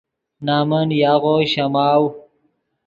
[0.45, 2.03] نَمن یاغو شَماؤ